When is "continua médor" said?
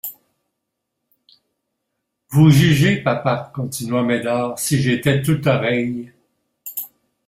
3.53-4.57